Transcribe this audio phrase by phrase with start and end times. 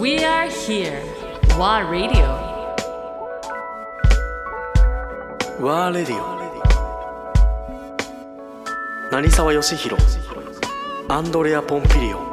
[0.00, 1.02] We are here.
[1.58, 2.24] WA Radio.
[5.60, 6.40] ワーレディオ
[9.12, 10.02] 成沢義弘
[11.06, 12.30] アンドレア・ポンピリオン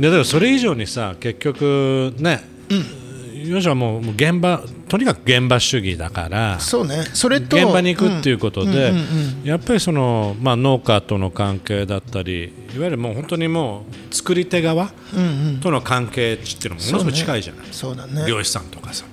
[0.00, 2.78] でだからそれ以上にさ結局ね、よ
[3.58, 7.04] しはもうもう現場とにかく現場主義だからそうね。
[7.14, 8.92] それと現場に行くっていうことで、
[9.44, 14.92] やっぱりその、まあ、農家との関係だったりいわゆるもう本当にもう作り手側
[15.62, 18.24] との関係値っていうのもものすごい近いじゃない、そうだね。
[18.28, 19.04] 漁師さんとかさ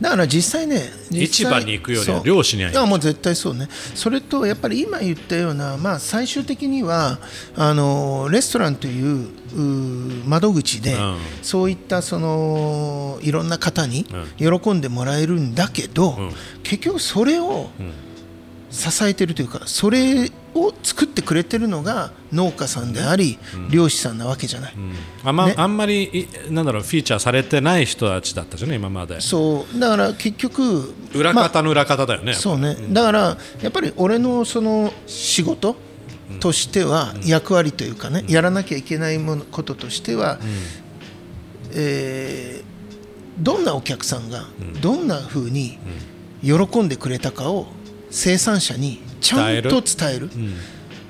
[0.00, 2.78] だから実際ね実市際場に行くより漁師には行く。
[2.78, 3.68] いやもう絶対そうね。
[3.94, 7.18] それとやっぱり今言ったような、まあ、最終的には
[7.56, 9.28] あのレストランという
[10.26, 11.16] 窓口で、うん。
[11.42, 14.06] そういったそのいろんな方に
[14.38, 16.32] 喜んでもらえるんだけど、ん。
[16.62, 17.70] 結局それを
[18.70, 23.38] 支えてるというかそれを作ってくれてるのが農家さんであり、
[23.70, 24.74] 漁師さんなわけじゃない。
[25.24, 25.54] あんま,、ね。
[25.56, 29.20] あんまりいなんだろうフィーチャーされてない人たちだったじゃね今まで。
[29.20, 29.78] そう。
[29.78, 35.76] だから結局裏まあ方の裏方だよね、そうね、だからやっぱり俺のその仕事
[36.40, 40.38] としては役割というかね、やらなきゃいけないものこととしては、
[41.72, 42.68] えー
[43.40, 44.46] どんなお客さんが
[44.82, 45.78] どんなふうに
[46.42, 47.68] 喜んでくれたかを
[48.10, 50.30] 生産者にちゃんと伝える。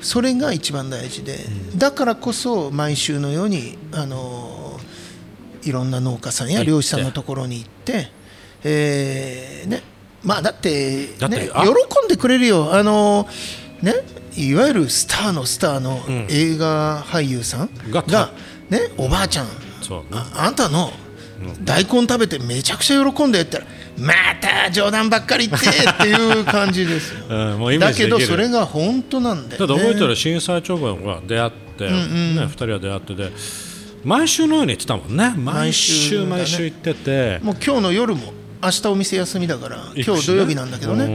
[0.01, 1.39] それが一番大事で、
[1.77, 4.79] だからこそ毎週のようにあの
[5.65, 8.09] いろんな農家さんや漁師さんのところに行って、
[8.65, 9.83] えーね、
[10.23, 12.75] まあだって,、ね、喜んでくれるよ。
[12.75, 13.27] あの、
[13.83, 13.95] ね、
[14.37, 18.31] いわゆるスターのスターの映画俳優さんがが、
[18.71, 19.47] ね、おばあちゃん。
[20.13, 20.93] ああんたの
[21.65, 27.25] 大根食べてめちゃくちゃ喜んでって言ったらまた冗談ばっかり言ってっていう感じですよ。
[27.29, 29.67] うんもうイメーだけどそれが本当なんだよ、ね。
[29.67, 33.33] だって覚えてる震災直後は出会って、ね、2人は出会ってで
[34.05, 35.35] 毎週のように言ってたもんね。
[35.37, 38.33] 毎週毎週行ってて、もう今日の夜も
[38.63, 41.07] 明日お店休みだから今日土曜日なんだけどね、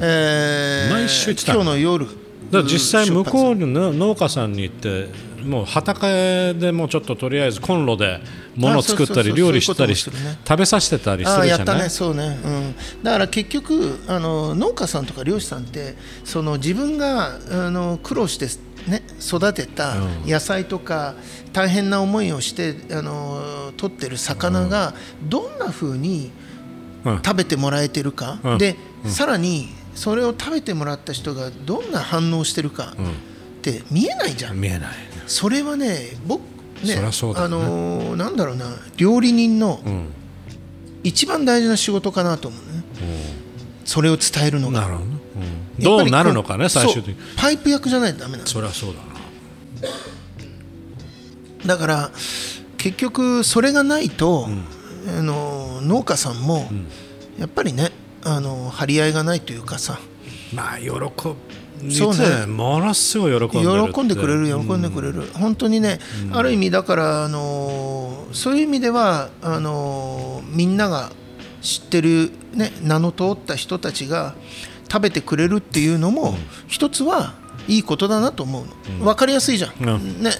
[0.00, 2.06] えー毎週行ってた今日の夜
[2.50, 5.08] だ実際向こうにの農家さんに行って
[5.42, 8.20] もう畑でもうちょっととりあえずコンロで
[8.56, 10.10] 物を作ったり料理したり食
[10.56, 11.48] べさせてたりするじゃない？
[11.48, 11.88] やったね。
[11.88, 15.94] そうね、うん、だから結局あの農家さんとか漁師さんって
[16.24, 18.46] その自分があの苦労して、
[18.90, 19.94] ね、育てた
[20.26, 21.14] 野菜とか、
[21.52, 26.30] 大変な思いをしてあの取ってる魚がどんな風に
[27.02, 27.22] うん。
[27.24, 28.58] 食べてもらえてるか、うん。
[28.58, 34.58] で、さらにそれを食べてもらった人がどんな反応してるかって見えないじゃん。
[34.58, 34.90] 見えない。
[35.26, 36.40] それはね僕
[36.82, 38.64] ねあのーなんだろうな
[38.96, 40.06] 料理人のうん。
[41.02, 42.82] 一番大事な仕事かなと思うね、
[43.84, 44.80] それを伝えるのが。
[44.80, 45.04] なるほ
[45.78, 47.36] どどうなるのかね最終的に。
[47.36, 48.46] パイプ役じゃないとダメなの。
[48.46, 49.08] そりゃそうだな。
[51.66, 52.10] だから
[52.78, 54.48] 結局それがないと、
[55.08, 56.70] あの農家さんも、
[57.38, 57.90] やっぱりね
[58.22, 59.98] あの張り合いがないというかさ。
[60.54, 61.36] まあ喜ぶ
[61.90, 62.46] そうね。
[62.46, 65.98] ものすごい喜んで喜んでくれる喜んでくれる、本当にね、
[66.32, 71.10] ある意味だからあのそういう意味ではあのみんなが
[71.62, 74.34] 知ってる、ね、名の通った人たちが
[74.92, 76.34] 食べてくれるっていうのも、
[76.68, 77.34] 一つは
[77.66, 78.64] いいことだなと思う
[78.98, 80.22] の、分かりやすいじゃん、うん。
[80.22, 80.32] ね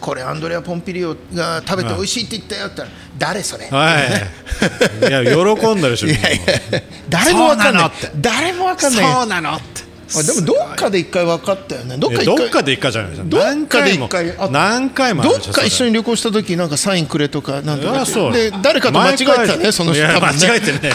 [0.00, 5.08] これアンドレア・ポンピリオが食べて美味しいって言ったよって言ったら誰それ、はい。
[5.08, 6.40] いや喜んだでしょいやい
[6.72, 7.90] や誰も分かんない
[8.20, 9.12] 誰も分かんない。
[9.12, 9.86] そうなのって。
[10.14, 11.96] あでもどっかで一回分かったよね。
[11.98, 14.06] どっかどっかで一回じゃないですかどっかで何回も。
[14.06, 18.32] 一回あ何回もどっか一緒にに旅行した時なんかサインくれとかなんとかあそう。
[18.32, 20.92] で誰かと間違えてたねその人多分ね間違えてね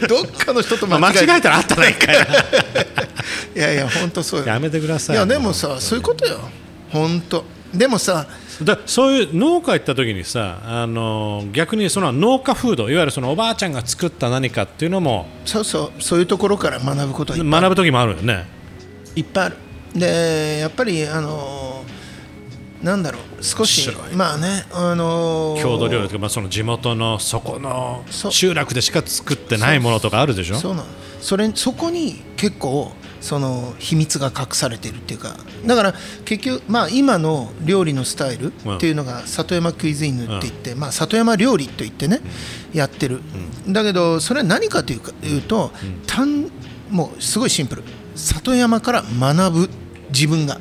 [0.08, 2.16] どっかの人と間間違えて違えたらあったら一回。
[3.56, 4.46] いやいや本当そうよ。
[4.46, 5.16] やめてください。
[5.16, 6.38] いやでもさそういうことよ。
[6.90, 8.26] 本当でもさ
[8.62, 17.60] だそういう農家行った時にさあの逆にその農家フードいわゆるそのおばあちゃんが作った何かっていうのもそうそうそういうところから学ぶことはいっぱい。
[17.60, 18.46] 学ぶ時もあるよね。
[19.14, 19.56] いっぱいある。
[19.94, 21.84] でやっぱりあの
[22.82, 30.56] なんだろう少しまあねあの郷土料理とか、まあ、その地元のそこの集落でしか作ってないものとかあるでしょ？
[30.56, 30.86] そうなの。
[31.20, 35.34] それそこに結構その秘密が隠されてるっていうか
[35.66, 35.94] だから
[36.24, 42.20] 結局まあ今の料理のスタイルっていうのが里山クイズイヌって言って、まあ里山料理と言ってね、
[42.72, 43.20] やってる、
[43.68, 45.72] だけどそれは何かというかいうと、
[46.06, 46.50] 単
[46.90, 47.84] もうすごいシンプル。
[48.14, 49.70] 里山から学ぶ
[50.10, 50.60] 自分が。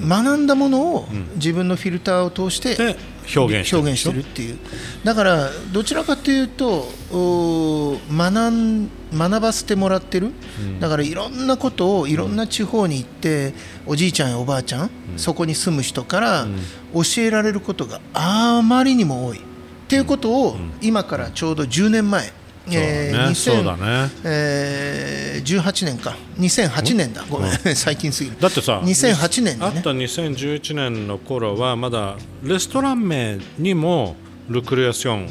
[0.00, 2.96] 学んだものを自分のフィルターを通してで
[3.34, 3.82] 表現してる。
[3.82, 4.58] 表現してるっていう。
[5.04, 10.32] だからどちらかというとお学ん学ばせてもらってる、
[10.80, 13.54] だからいろんなことをいろんな地方に行って
[13.86, 16.46] おじいちゃんやおばあちゃん、そこに住む人から
[16.92, 19.38] 教えられることがあまりにも多い。
[19.38, 19.40] っ
[19.88, 22.30] ていうことを今からちょうど10年前
[22.76, 23.82] えーそうだね。
[23.82, 24.10] 2000そうだね。
[24.24, 26.16] えー18年か。
[26.38, 27.24] 2008年だ。
[27.28, 27.52] ごめん。
[27.76, 28.36] 最近すぎる。
[28.40, 29.66] だってさ2008年にね。
[29.66, 34.16] あった2011年の頃はまだレストラン名にも
[34.48, 35.28] ルクリアション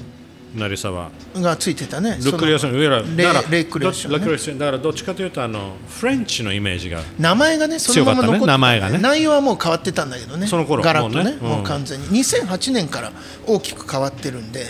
[0.57, 2.17] 成沢がついてたね。
[2.23, 4.09] ルクリアション上らレだからレクリアショ
[4.55, 7.01] ンだからどっちかというとあのフレンチのイメージが。
[7.19, 8.47] 名前がねそのまま残ってね。
[8.47, 8.97] 名前がね。
[8.97, 10.47] 内容はもう変わってたんだけどね。
[10.47, 10.83] その頃。
[10.83, 11.35] ガラッとね。
[11.35, 12.07] もう完全に。
[12.07, 13.11] 2008年から
[13.45, 14.65] 大きく変わってるんで、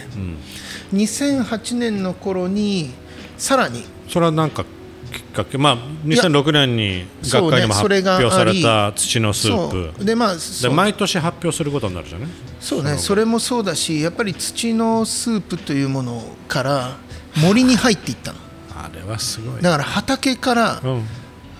[0.94, 2.92] 2008年の頃に
[3.38, 3.86] さらに。
[4.10, 4.66] それはなんか
[5.12, 5.58] きっかけ。
[5.58, 10.06] まあ2006年に学会にも発それが表された土のスープ。
[10.06, 12.30] でまあで毎年発表することになるじゃない？
[12.60, 16.98] そうねそれもそうだしやっぱり土のスープというものから
[17.42, 18.40] 森に入っていったの。
[18.76, 19.62] あれはすごい。
[19.62, 21.04] だから畑からうん。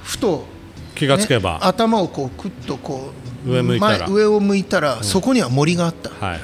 [0.04, 0.46] ふと、
[0.96, 3.12] 気がつけば、ね頭をこうクッとこ
[3.46, 4.08] う上向いたら。
[4.08, 6.44] 前上を向いたら、そこには森があった、はいはいはい。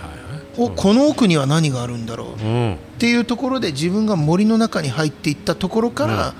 [0.58, 2.44] おこの奥には何があるんだろう。
[2.44, 2.74] うん。
[2.74, 6.34] っていうところで自分が森の中に入っていったところから、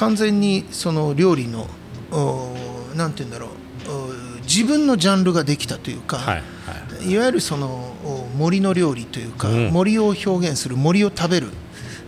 [0.00, 1.66] 完全にその料理の
[2.10, 3.50] おーなんて言うんだろう
[4.42, 6.42] 自分のジャンルができたというか、はいは
[7.02, 7.10] い。
[7.10, 7.68] いわゆるその
[8.04, 9.68] お森の料理というか、うん。
[9.70, 11.48] 森を表現する森を食べる。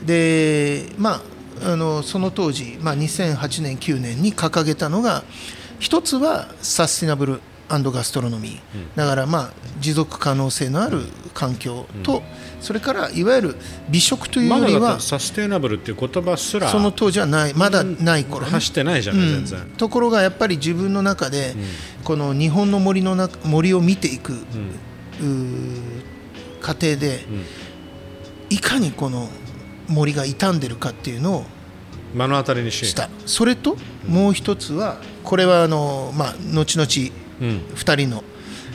[0.05, 1.23] でま
[1.62, 5.23] ああのその当時、まあ、2008年9年に掲げたのが
[5.79, 7.41] 一つはサスティナブル
[7.80, 8.60] ガストロノミー、
[8.96, 11.00] だからまあ持続可能性のある
[11.32, 12.22] 環境と、
[12.60, 13.56] それからいわゆる
[13.88, 17.54] 美食というまよりはサステイナブルっていう言葉すらその当時はない。
[17.54, 18.52] まだない頃ね。
[18.52, 19.60] 走ってないじゃない、全然。
[19.76, 21.54] ところがやっぱり自分の中で、
[22.04, 26.02] この日本の森の中森を見ていく、うー
[26.60, 27.26] 過程で、
[28.50, 29.28] いかにこの
[29.88, 31.44] 森が傷んでるかっていうのを
[32.14, 33.08] 目の当たりにしした。
[33.26, 33.76] それと
[34.06, 38.25] もう一つはこれはあの、まあ、後々うん2人の、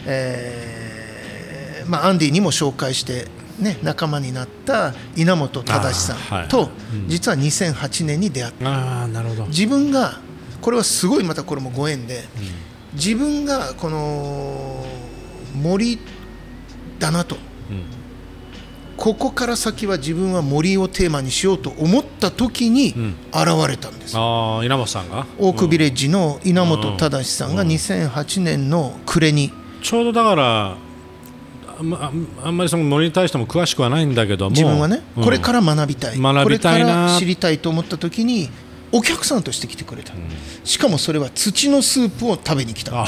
[0.05, 3.27] えーまあ、アンディにも紹介して、
[3.59, 6.69] ね、仲間になった稲本忠さんと、
[7.07, 8.69] 実は2008年に出会った。
[8.69, 9.45] ああなるほど。
[9.47, 10.19] 自分が
[10.61, 12.23] これはすごいまたこれもご縁で、
[12.93, 14.85] 自分がこの
[15.55, 15.99] 森
[16.99, 17.37] だなと、
[18.97, 22.89] ここから先は自分は森をテーマにしようと思った時に
[23.31, 25.25] 現れたんです、ああ稲本さんが？
[25.37, 30.77] オークビレッジの稲本忠さんが2008年の暮れに、ちょうどだから
[31.79, 32.11] あんま
[32.43, 34.51] あんまりその森に対しても詳しくはないんだけども。
[34.51, 35.23] 自分はね、うん。
[35.23, 36.19] これから学びたい。
[36.19, 36.85] 学びたいな。
[36.87, 38.49] これから知りたいと思った時に
[38.91, 40.13] お客さんとして来てくれた、
[40.63, 43.07] しかもそれは土のスープを食べに来たあ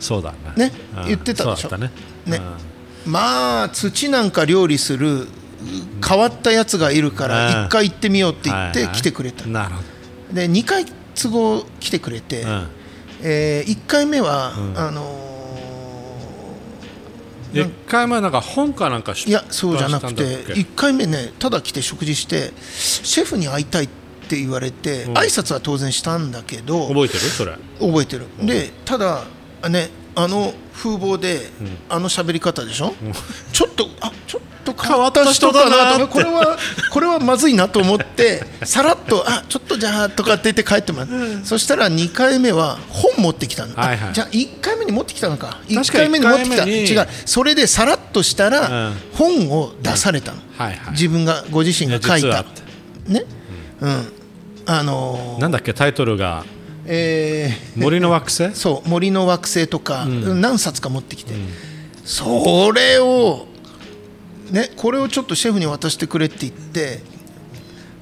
[0.00, 0.72] そうだねね
[1.06, 1.90] 言ってたでしょね
[2.26, 2.40] ね
[3.06, 5.26] まあ土なんか料理する
[6.06, 7.30] 変わったやつがいるかうん。
[7.30, 9.44] ら一回行ってみようって言って来てくれた。
[9.44, 10.84] で2回
[11.14, 12.44] 都合来てくれて、
[13.22, 15.24] え1回目は、あのー
[17.54, 23.88] 一回前なんか本かなんか出いやそうじゃなくて版したんだっけ？1回目ねただ来て食事してシェフに会いたいっ
[24.28, 25.12] て言われて、ん。
[25.12, 27.20] 挨拶は当然したんだけど覚えてる？
[27.20, 27.52] それ。
[27.78, 29.22] 覚えてる、でただ
[29.70, 31.50] ねあの風貌で、
[31.88, 32.94] あの喋り方でしょ、
[33.52, 36.58] ちょっとあちょっと変わった人だなとかこれは
[36.90, 41.08] これはまずいなと思って さらっと「あちょっとじゃあ」とかって言って帰ってもらう、
[41.44, 44.12] そしたら2回目は本持ってきたの、あはいはい。
[44.14, 45.60] じゃあ1回目に持ってきたのか。
[45.68, 46.64] 1確か回目に持ってきた。
[46.64, 47.08] 違う。
[47.26, 48.96] それでさらっとしたら、うん。
[49.12, 50.92] 本を出されたの、はいはい。
[50.92, 52.44] 自分がご自身が書いた。
[53.06, 53.24] ね？
[53.80, 54.12] うん。
[54.66, 56.44] あのーなんだっけタイトルが
[56.86, 58.54] えー森の惑星？
[58.54, 61.34] そう森の惑星とか、何冊か持ってきて、
[62.04, 63.46] それを
[64.50, 67.00] ねこれをちょっとシェフに渡してくれって言って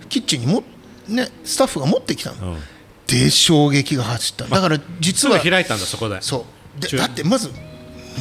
[0.09, 0.65] キッチンにも
[1.09, 2.59] ねスタッフが持ってきたの、うん。
[3.07, 4.47] で衝撃が走った。
[4.47, 6.21] だから実は開いたんだそこで。
[6.23, 6.47] そ
[6.79, 6.81] う。
[6.81, 7.51] で中だってまず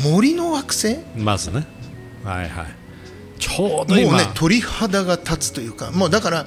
[0.03, 0.97] 森の惑星？
[1.15, 1.65] まずね。
[2.23, 2.65] はいはい。
[3.39, 4.13] ちょうもど今。
[4.13, 5.91] うね鳥肌が立つというか。
[5.91, 6.45] もうだから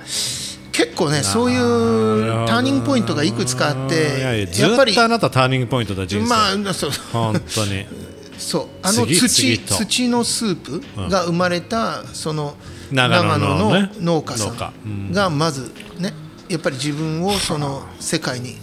[0.74, 6.90] 結構ねそういうターニングポイントがいくつかあっていやっぱりあなたターニングポイントだ人生、まあそう。
[7.12, 7.86] 本当に。
[8.36, 8.66] そう。
[8.82, 12.56] あの次土土のスープが生まれたその
[12.90, 16.12] 長長野の農家さんがまずね
[16.48, 18.58] やっぱり自分をその世界に、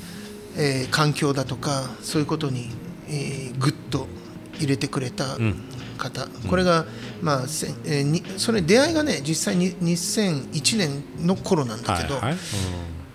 [0.58, 2.70] えー環境だとかそういうことに、
[3.08, 4.08] えー、ぐっと
[4.58, 5.38] 入れてくれた
[6.02, 6.86] 方、これが、
[7.22, 7.42] まあ
[7.86, 12.38] えーにそれ出会いがね実際に2001年の頃なんだけど、はいはい、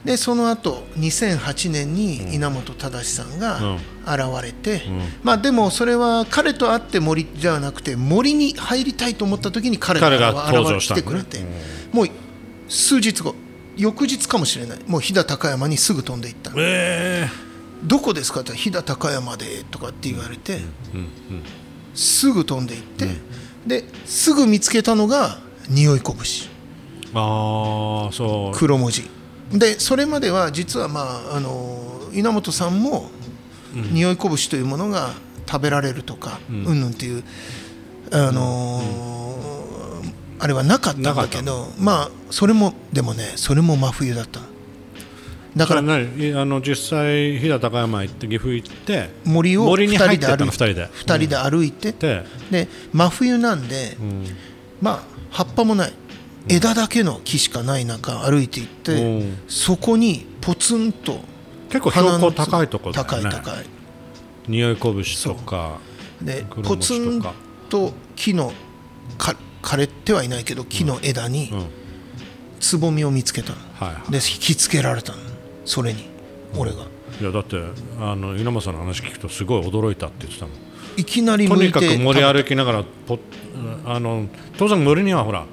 [0.04, 3.76] でその後2008年に稲本忠さんが
[4.06, 4.82] 現れて、
[5.24, 11.40] まあでもそれは彼と会って森じゃなくて森に入りたいと思った時に彼彼が現れてくれて、
[11.92, 12.08] もう
[12.68, 13.34] 数日後
[13.76, 14.78] 翌日かもしれない。
[14.86, 16.50] もう飛騨高山にすぐ飛んでいった。
[16.50, 17.28] のえ
[17.84, 20.60] どこですかって飛騨高山でとかって言われて、
[21.96, 23.08] すぐ飛んでいって、
[23.66, 25.38] ですぐ見つけたのが
[25.68, 28.56] 匂いこぶしー、ああそう。
[28.56, 29.10] 黒文字。
[29.52, 33.10] でそれまでは実はまああの稲本さんも
[33.92, 35.14] 匂いこぶしというものが
[35.48, 36.64] 食べられるとかうん。
[36.64, 37.24] ぬんっていう
[38.12, 39.16] あのー
[40.38, 44.40] あれはなかったんだけどまあそれもでもねそれも真冬だった
[45.56, 50.88] だから何あの実際飛騨高山行って岐阜行って森を2森に人入ってったので歩いて二人で。
[50.92, 53.96] 二人で歩いてでで真冬なんで、
[54.82, 55.92] まあ葉っぱもない。
[56.48, 59.38] 枝だけの木しかない中歩いていって、うん。
[59.48, 61.20] そこにポツンと
[61.70, 63.22] 結構標高高いところだよね。
[63.22, 63.66] 高い高い。
[64.48, 65.78] 匂いこぶしとか
[66.20, 67.28] で黒ポツン餅
[67.70, 68.52] と木の
[69.16, 71.66] か枯れてはいないけど木の枝にうん。
[72.60, 74.12] つぼみを見つけたの、はいはい。
[74.12, 75.18] で引きつけられたの
[75.66, 76.08] それに
[76.56, 76.86] 俺が。
[77.20, 77.56] いやだって
[78.00, 80.54] あの稲本さんの話聞くとすごい驚いたって言ってたもん。
[80.96, 83.18] いきなりとにかく森歩きながらポ
[83.84, 85.44] あの当然森にはほら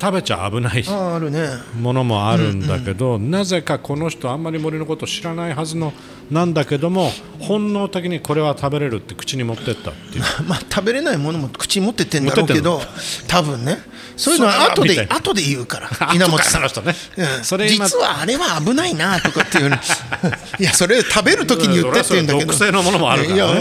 [0.00, 1.46] 食べちゃ危ないあああるね。
[1.78, 5.92] ものもあるんだけど、なぜかこの人あんまり森のこと知らないはずの
[6.30, 10.24] なんだけども本能的にこれは食べれるって口に持ってったっていう。
[10.48, 12.80] まあ食べれないものも口に持ってってんだろうけど
[13.28, 13.78] 多分ね
[14.20, 15.88] そういうのは後で後で言うから。
[16.08, 16.62] 後稲本さん。
[16.62, 16.94] の人ね。
[17.16, 17.44] うん。
[17.44, 19.76] それ今実はあれは危ないなとかっていうの
[20.60, 22.46] いやそれ食べる時に言ってって言うんだけど。
[22.46, 23.60] 毒性のものもあるからね。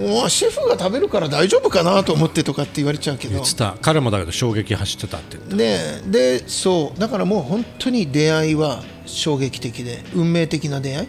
[0.00, 3.34] いやシェフが食べるから大丈夫かなと思ってとかって言われちゃうけど。
[3.34, 3.74] 言ってた。
[3.82, 7.00] 彼もだけど衝撃走ってたってねでそう。
[7.00, 11.08] だからもう本当に出会いは衝撃的で運命的な出会い。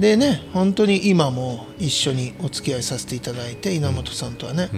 [0.00, 4.70] でね本当に今も一緒にお付き合いさせていただいて稲本さんとはね、